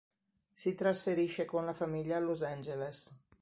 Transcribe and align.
Si 0.51 0.73
trasferisce 0.73 1.45
con 1.45 1.63
la 1.63 1.75
famiglia 1.75 2.17
a 2.17 2.19
Los 2.19 2.41
Angeles. 2.41 3.15